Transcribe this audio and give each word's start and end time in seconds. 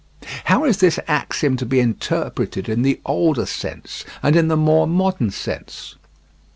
How 0.45 0.65
is 0.65 0.77
this 0.79 0.97
axiom 1.07 1.57
to 1.57 1.65
be 1.67 1.79
interpreted 1.79 2.67
in 2.67 2.81
the 2.81 2.99
older 3.05 3.45
sense 3.45 4.03
and 4.23 4.35
in 4.35 4.47
the 4.47 4.57
more 4.57 4.87
modern 4.87 5.29
sense? 5.29 5.93